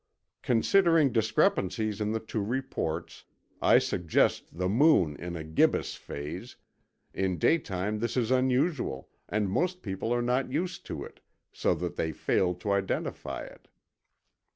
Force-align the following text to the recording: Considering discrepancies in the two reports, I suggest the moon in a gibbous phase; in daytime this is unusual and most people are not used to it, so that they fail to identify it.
Considering 0.51 1.11
discrepancies 1.11 2.01
in 2.01 2.11
the 2.11 2.19
two 2.19 2.41
reports, 2.43 3.23
I 3.61 3.77
suggest 3.77 4.57
the 4.57 4.67
moon 4.67 5.15
in 5.15 5.35
a 5.35 5.43
gibbous 5.43 5.93
phase; 5.93 6.55
in 7.13 7.37
daytime 7.37 7.99
this 7.99 8.17
is 8.17 8.31
unusual 8.31 9.09
and 9.29 9.47
most 9.47 9.83
people 9.83 10.11
are 10.11 10.23
not 10.23 10.51
used 10.51 10.87
to 10.87 11.03
it, 11.03 11.19
so 11.53 11.75
that 11.75 11.97
they 11.97 12.11
fail 12.13 12.55
to 12.55 12.71
identify 12.71 13.43
it. 13.43 13.67